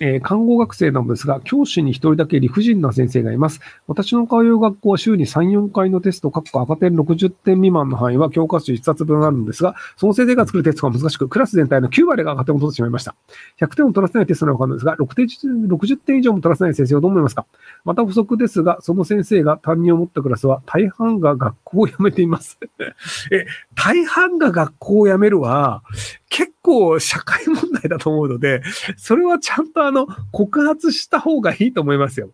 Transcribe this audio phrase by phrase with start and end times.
[0.00, 3.60] えー、看護学生なのですが、教師に一人だけ理不尽な先生がいます。
[3.86, 13.14] 私の通う学校は週に3、4回のテスト、各赤点60点未満の範囲は教科書1冊分あるんですが、その先生が作るテストが難しく、クラス全体の9割が赤点を取ってしまいました。
[13.60, 17.46] 100点を取らせないテストなのかですが、6点60点以上も取らせない先生はどう思いますか？
[17.84, 22.58] また補足ですが、その先生が担任を持ったクラスは大半が学校を辞めています。
[23.32, 25.82] え、大半が学校を辞めるは、
[26.28, 28.62] 結構社会問題だと思うので、
[28.96, 32.32] それはちゃんとあの、告発した方がいいと思いますよ。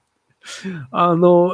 [0.90, 1.52] あの、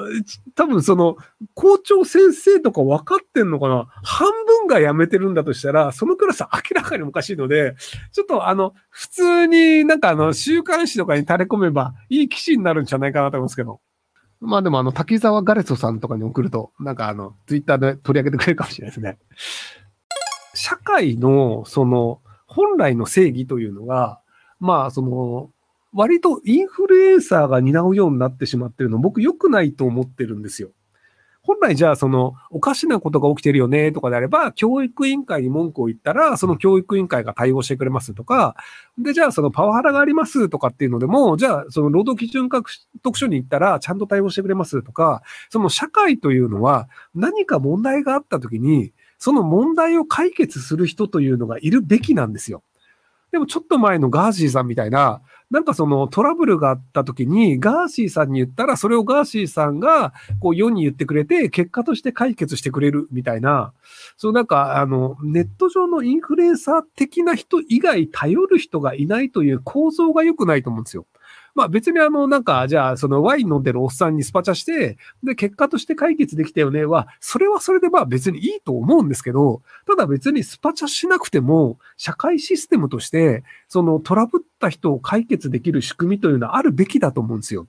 [0.56, 1.16] 多分その、
[1.54, 3.86] 校長先生とか分かってんのかな？
[4.02, 7.76] 半分が辞めてるんだとしたら、そのクラス明らかにおかしいので、
[8.12, 13.80] ちょっとあの、普通になんかあの、週刊誌とかに垂れ込めばいい記事になるんじゃないかなと思うんですけど。
[14.40, 19.18] まあでもあの、滝沢ガレソさんとかに送ると、なんかあの、ツイッターで取り上げてくれるかもしれないですね。
[20.54, 22.20] 社会の、その、
[22.50, 24.20] 本来の正義というのが、
[24.58, 25.50] まあ、その、
[25.92, 30.70] 割とインフルエンサーが担うようになってしまってるの、僕良くないと思ってるんですよ。
[31.42, 38.56] 本来じゃあそのおかしなことが起きてるよねとかであれば、教育委員会に文句を言ったら、その教育委員会が対応してくれますとか、
[38.98, 42.70] で、じゃあそのパワハラがありますとかっていうのでも、じゃあその労働基準獲
[43.02, 52.64] 得書に行ったらちゃんと対応してくれますとか、その社会というのは何か問題があった時に、その問題を解決する人というのがいるべきなんですよ。
[53.30, 63.72] でもちょっと前のガーシーさんみたいな、なんかそのトラブルがあった時に、ガーシーさんに言ったら、それをガーシーさんが、こう世に言ってくれて、結果として解決してくれるみたいな、
[64.16, 71.06] そうなんか、あの、ネット上のインフルエンサー的な人以外頼る人がいないという構造が良くないと思うんですよ。
[71.54, 87.66] まあ別にあの、なんか、じゃあ、そのワイン飲んでるおっさんにスパチャして、で、結果として解決できたよねは、それはそれでまあ別にいいと思うんですけど、ただ別にスパチャしなくても、社会システムとして、そのトラブった人を解決できる仕組みというのはあるべきだと思うんですよ。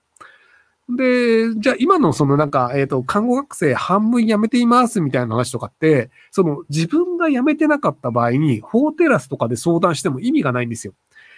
[0.90, 10.94] で、じゃあ今のそのなんか、えっ、ー、と、看護学生半分辞めていますみたいな話とかって、その自分が辞めてなかった場合に、法テラスとかで相談しても意味がないんですよ。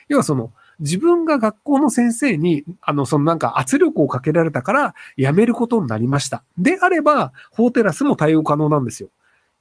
[0.08, 6.44] 要はその、自分が学校の先生に、あの、そのなんか圧力をかけられたから辞めることになりました。
[6.58, 9.09] であれば、法テラスも対応可能なんですよ。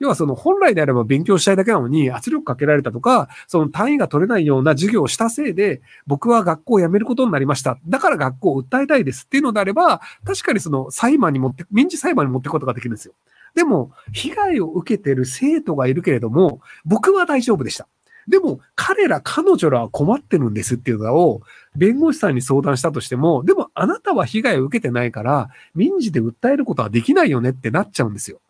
[0.03, 7.79] 要はその本来であれば勉強したいだけなのに圧力かけられたとか、その単位が取れないような授業をしたせいで、僕は学校を辞めることになりました。
[7.87, 13.15] だから学校を訴えたいですっていうのであれば、確かにその裁判に持って、民事裁判に持っていくことができるんですよ。
[13.55, 17.87] でも、被害を受けてる生徒がいるけれども、僕は大丈夫でした。
[18.29, 21.43] でも、彼ら、彼女らは困ってるんですっていうのを、
[21.77, 28.41] 弁護士さんに相談したとしても、でもあなたは被害を受けてないから、民事で訴えることはできないよねってなっちゃうんですよ。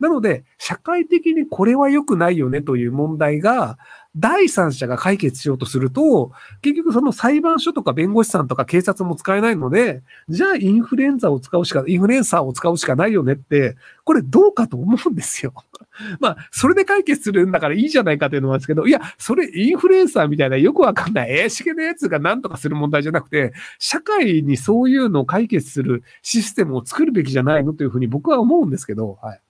[0.00, 3.78] なので、社会的にこれは良くないよねという問題が、
[4.16, 6.30] 第三者が解決しようとすると、
[6.62, 15.52] 結局その裁判所とか弁護士さんとか警察も使えないので、じゃあインフルエンザを使うしか、インフルエンサーを使うしかないよねって、これどうかと思うんですよ。
[16.20, 29.40] まあ、それで解決するんだからいいじゃないかというのなんですけど、いや、それインフルエンサーみたいなよくわかんない、えー、しげなやつが何とかする問題じゃなくて、社会にそういうのを解決するシステムを作るべきじゃないのというふうに僕は思うんですけど、はい。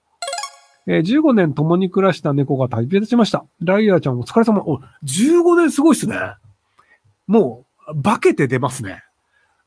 [0.87, 3.45] えー、15年共に暮らした猫が旅立ちました。
[3.59, 4.61] ライアーちゃんお疲れ様。
[4.61, 6.17] お、15年すごいっすね。
[7.27, 9.03] もう、化けて出ますね。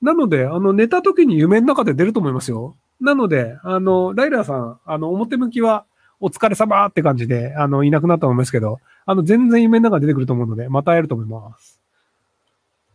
[0.00, 2.76] なので、あの、寝た時に夢の中で出ると思いますよ。
[3.00, 5.84] なので、あの、ライラーさん、あの、表向きは、
[6.20, 11.80] お疲れ様って感じで、あの、いなくなったと思いますけど、あの、全然夢の中出てくると思うので、また会えると思います。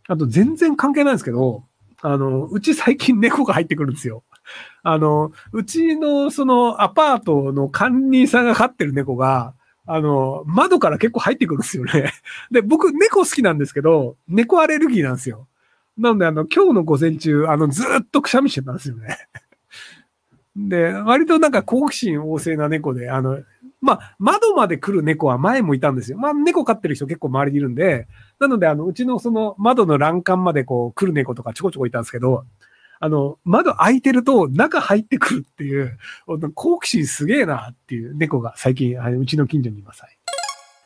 [0.07, 1.63] あと、全然関係ないんですけど、
[2.01, 4.23] あの、うち最近猫が入ってくるんですよ。
[4.83, 9.53] あの、うちのそのアパートの管理人さんが飼ってる猫が、
[9.85, 12.13] あの、窓から結構入ってくるんですよね。
[12.51, 15.47] で、僕、猫好きなんですけど、猫アレルギーなんですよ。
[15.97, 19.17] なので、あの、今日の午前中、あの、ずっとくしゃみしてたんですよね。
[20.55, 23.43] で、割となんか好奇心旺盛な猫で、あの、
[23.81, 26.17] まあ、窓まで来る猫は前もいたんですよ。
[26.17, 28.07] まあ、猫飼ってる人結構周りにいるんで、
[28.39, 32.45] なので、あの、うちのその窓の欄干までこう来る猫とかちょこちょこいたんですけど、
[33.03, 35.97] あの、窓開いてると中入ってくるっていう、
[36.55, 40.03] 好奇心すげえなっていう猫が最近、あのうちの近所にいます。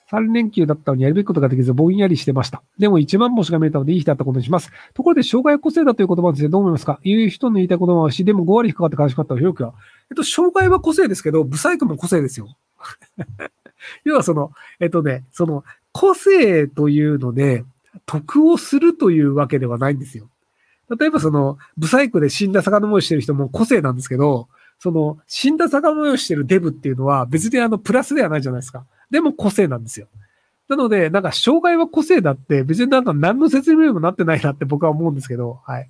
[0.10, 2.64] 3連休だったのにやるべきことができずぼんやりしてました。
[2.80, 4.72] でも1万星が見えたのでいい日だったことにします。
[4.96, 7.00] ところで、障害個性だという言葉についてどう思いますか？
[7.04, 9.76] 言う人の言いたい言葉はし、でも5割引かかって悲しかったらよくは。
[10.10, 12.58] えっと、障害は個性ですけど、ブサイクも個性ですよ。
[14.06, 17.64] 要はその、えっとね、その、個性というので、
[18.08, 20.32] 得をするというわけではないんですよ。
[21.00, 24.48] 例えばその、ブサイクで死んだ魚模様してる人も個性なんですけど、
[24.80, 28.86] その、死んだ魚模様してるデブっていうのは別にあの、プラスではないじゃないですか。
[29.10, 30.08] でも個性なんですよ。
[30.70, 35.90] なので、なんか障害は個性だって別になんか何の説明にもなってないなって僕は思うんですけど、はい。